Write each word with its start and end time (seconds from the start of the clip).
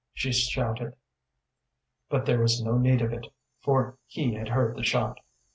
she 0.15 0.31
shouted. 0.33 0.95
But 2.09 2.25
there 2.25 2.39
was 2.41 2.63
no 2.63 2.79
need 2.79 3.03
of 3.03 3.13
it, 3.13 3.27
for 3.59 3.99
he 4.07 4.33
had 4.33 4.47
heard 4.49 4.75
the 4.75 4.83
shot. 4.83 5.19